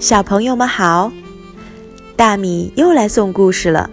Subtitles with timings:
[0.00, 1.12] 小朋友们好，
[2.16, 3.90] 大米又来送故事了。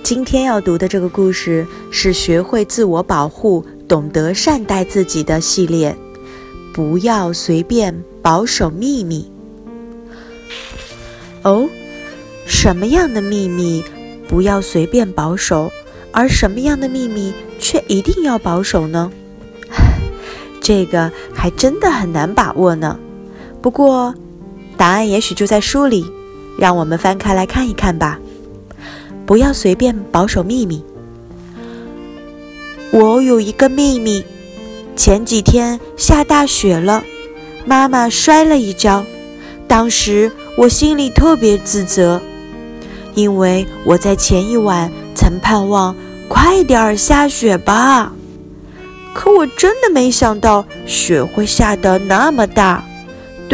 [0.00, 5.96] 今天要读的这个故事是《学会自我保护，懂得善待自己的》系列。
[6.72, 9.28] 不要随便保守秘密。
[11.42, 11.68] 哦，
[12.46, 13.82] 什么样的秘密
[14.28, 15.68] 不要随便保守，
[16.12, 19.10] 而什么样的秘密却一定要保守呢？
[20.60, 22.96] 这个还真的很难把握呢。
[23.60, 24.14] 不过。
[24.84, 26.04] 答案也许就在书里，
[26.58, 28.18] 让我们翻开来看一看吧。
[29.24, 30.84] 不要随便保守秘密。
[32.90, 34.22] 我有一个秘密，
[34.94, 37.02] 前几天下大雪了，
[37.64, 39.02] 妈妈摔了一跤，
[39.66, 42.20] 当时我心里特别自责，
[43.14, 45.96] 因为我在前一晚曾盼望
[46.28, 48.12] 快点儿下雪吧，
[49.14, 52.84] 可我真的没想到雪会下得那么大。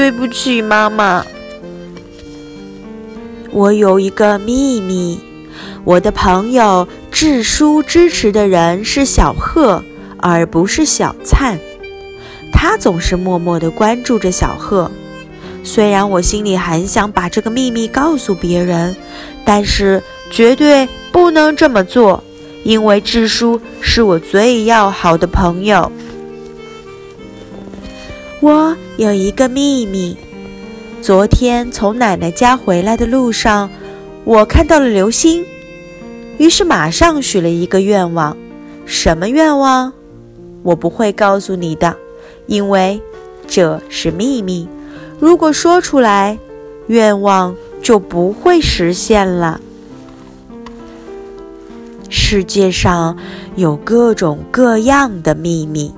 [0.01, 1.23] 对不起，妈妈。
[3.51, 5.21] 我有一个秘密，
[5.85, 9.85] 我的朋友智叔支持的人是小贺，
[10.17, 11.59] 而不是小灿。
[12.51, 14.91] 他总是默默地关注着小贺。
[15.63, 18.97] 虽然我心里很想把这个秘密告诉别人，
[19.45, 22.25] 但是绝对不能这么做，
[22.65, 25.93] 因为智叔是我最要好的朋友。
[28.41, 30.17] 我有一个秘密。
[31.03, 33.69] 昨天从奶奶家回来的路上，
[34.25, 35.45] 我看到了流星，
[36.39, 38.35] 于是马上许了一个愿望。
[38.87, 39.93] 什么愿望？
[40.63, 41.95] 我不会告诉你的，
[42.47, 42.99] 因为
[43.47, 44.67] 这是秘密。
[45.19, 46.39] 如果说出来，
[46.87, 49.61] 愿望就不会实现了。
[52.09, 53.19] 世界上
[53.57, 55.93] 有各种各样的秘密。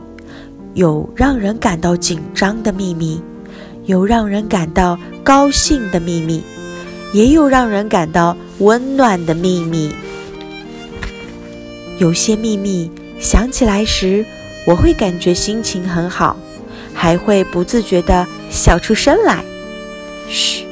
[0.75, 3.21] 有让人感到紧张的秘密，
[3.85, 6.43] 有让人感到高兴的秘密，
[7.13, 9.93] 也有让人感到温暖的秘密。
[11.99, 12.91] 有些秘密
[13.21, 14.25] 想起来时，
[14.67, 16.37] 我会感觉心情很好，
[16.95, 19.45] 还会不自觉地笑出声来。
[20.29, 20.65] 嘘，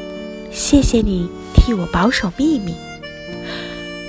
[0.50, 2.74] 谢谢你替我保守秘密。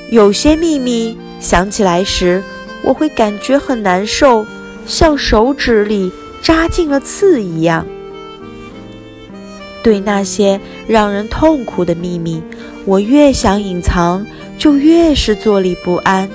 [0.10, 2.42] 有些秘密想起来时，
[2.82, 4.46] 我会感觉很难受。
[4.86, 6.12] 像手指里
[6.42, 7.86] 扎进了刺一样。
[9.84, 12.42] 对那些让人痛苦的秘密，
[12.86, 14.26] 我越想隐藏，
[14.58, 16.30] 就越是坐立不安，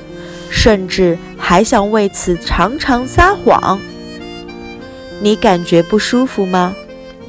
[0.51, 3.79] 甚至还想为此常常撒谎。
[5.21, 6.75] 你感觉不舒服吗？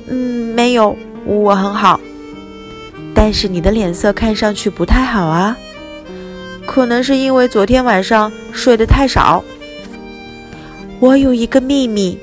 [0.07, 1.99] 嗯，没有，我很好。
[3.13, 5.55] 但是你的脸色看上去不太好啊，
[6.65, 9.43] 可能是因为昨天晚上睡得太少。
[10.99, 12.17] 我有一个秘密，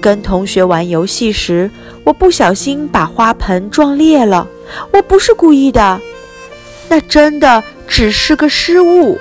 [0.00, 1.70] 跟同学玩游戏时，
[2.02, 4.48] 我不小心把花盆撞裂了。
[4.90, 6.00] 我不是故意的，
[6.88, 9.18] 那真的只是个失误。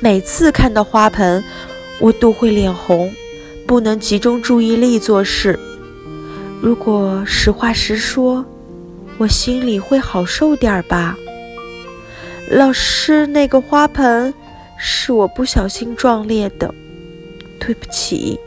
[0.00, 1.42] 每次看到花盆，
[1.98, 3.10] 我都会脸红，
[3.66, 5.58] 不能集中注意力做事。
[6.60, 8.44] 如果实话实说，
[9.16, 11.16] 我心里会好受点儿吧。
[12.50, 14.34] 老师，那个花盆。
[14.78, 16.74] 是我不小心撞裂的，
[17.58, 18.38] 对不起。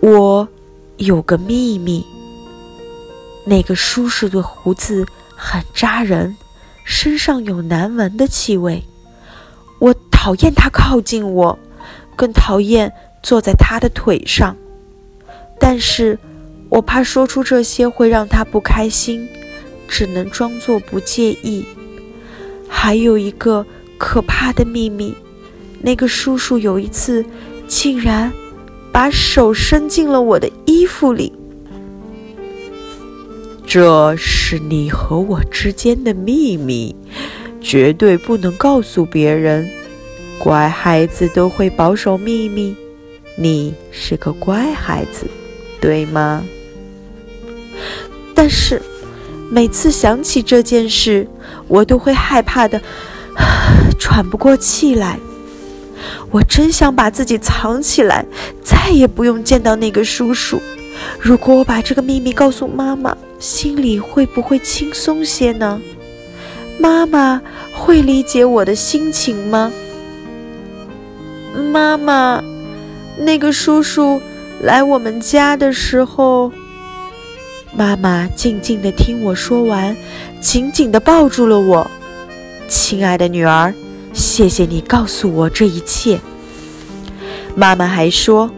[0.00, 0.48] 我
[0.96, 2.04] 有个秘密，
[3.46, 5.06] 那个叔叔的胡子
[5.36, 6.36] 很扎人，
[6.84, 8.82] 身上有难闻的气味。
[9.78, 11.58] 我讨厌他靠近我，
[12.16, 14.56] 更讨厌坐在他的腿上。
[15.58, 16.18] 但是
[16.68, 19.28] 我怕说出这些会让他不开心，
[19.86, 21.64] 只能装作不介意。
[22.68, 23.66] 还有一个。
[24.00, 25.14] 可怕的秘密，
[25.82, 27.22] 那个叔叔有一次
[27.68, 28.32] 竟然
[28.90, 31.30] 把手伸进了我的衣服里。
[33.66, 36.96] 这是你和我之间的秘密，
[37.60, 39.68] 绝对不能告诉别人。
[40.38, 42.74] 乖孩子都会保守秘密，
[43.36, 45.26] 你是个乖孩子，
[45.78, 46.42] 对吗？
[48.34, 48.80] 但是
[49.50, 51.28] 每次想起这件事，
[51.68, 52.80] 我都会害怕的。
[54.00, 55.20] 喘不过气来，
[56.32, 58.24] 我真想把自己藏起来，
[58.64, 60.60] 再也不用见到那个叔叔。
[61.20, 65.80] 如果我把这个秘密告诉妈妈，心里会不会轻松些呢？
[66.78, 67.40] 妈妈
[67.74, 69.70] 会理解我的心情吗？
[71.70, 72.42] 妈妈，
[73.18, 74.20] 那个叔叔
[74.62, 76.50] 来我们家的时候，
[77.76, 79.94] 妈妈静静地听我说完，
[80.40, 81.90] 紧紧地抱住了我，
[82.66, 83.74] 亲爱的女儿。
[84.40, 86.18] 谢谢你告诉我这一切。
[87.54, 88.50] 妈妈还说，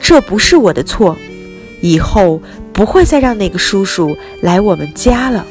[0.00, 1.16] 这不是我的错，
[1.80, 2.42] 以后
[2.72, 5.46] 不会再让那个叔叔来我们家了。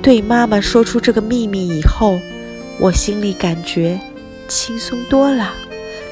[0.00, 2.18] 对妈妈说出这个秘密以后，
[2.80, 4.00] 我心里感觉
[4.48, 5.52] 轻松多了。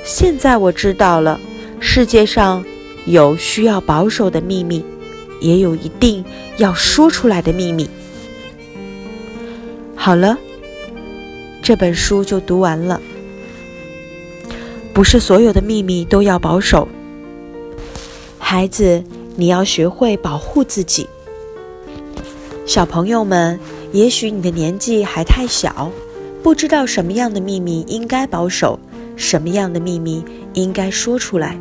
[0.05, 1.41] 现在我知道了，
[1.81, 2.63] 世界上
[3.07, 4.85] 有需要保守的秘密，
[5.41, 6.23] 也有一定
[6.59, 7.89] 要说出来的秘密。
[9.95, 10.37] 好了，
[11.67, 13.01] 这本书就读完了。
[14.95, 16.87] 不是所有的秘密都要保守，
[18.39, 19.03] 孩子，
[19.35, 21.09] 你要学会保护自己。
[22.65, 23.59] 小朋友们。
[23.93, 25.91] 也许你的年纪还太小，
[26.43, 28.79] 不知道什么样的秘密应该保守，
[29.17, 30.23] 什么样的秘密
[30.53, 31.59] 应该说出来。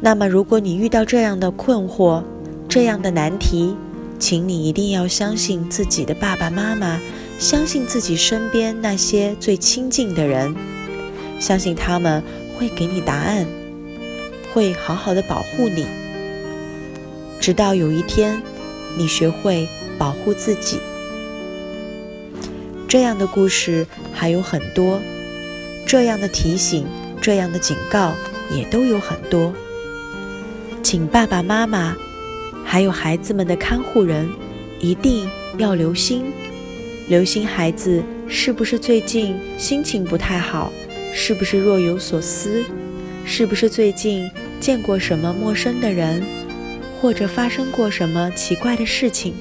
[0.00, 2.22] 那么，如果你遇到这样的困惑、
[2.68, 3.76] 这样的难题，
[4.18, 6.98] 请你一定要相信自己的爸爸妈妈，
[7.40, 10.54] 相信自己身边那些最亲近的人，
[11.40, 12.22] 相信他们
[12.58, 13.46] 会给你答案，
[14.52, 15.86] 会好好的保护你，
[17.40, 18.40] 直到有一天，
[18.96, 19.66] 你学会。
[19.98, 20.78] 保护自己，
[22.88, 24.98] 这样的故事还有很多，
[25.86, 26.86] 这样的提醒、
[27.20, 28.14] 这样的警告
[28.50, 29.52] 也都有很多。
[30.82, 31.94] 请爸爸妈妈，
[32.64, 34.26] 还有孩子们的看护人，
[34.80, 35.28] 一定
[35.58, 36.32] 要留心，
[37.10, 40.72] 留心孩子是不是最近心情不太好，
[41.12, 42.62] 是不是若有所思，
[43.24, 44.30] 是不是最近
[44.60, 46.22] 见过什么陌生的人，
[47.00, 49.34] 或者发生过什么奇怪的事情。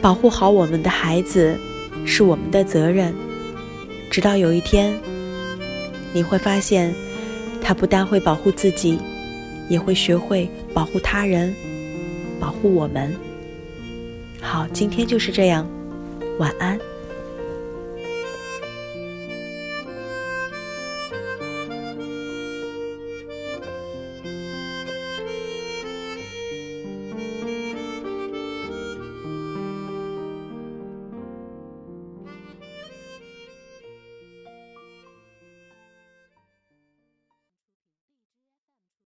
[0.00, 1.58] 保护好我们的孩子
[2.06, 3.12] 是我们的责任，
[4.08, 4.96] 直到有一天，
[6.12, 6.94] 你会发现，
[7.60, 9.00] 他不但会保护自己，
[9.68, 11.52] 也会学会保护他人，
[12.38, 13.12] 保护我们。
[14.40, 15.68] 好，今天就是这样，
[16.38, 16.97] 晚安。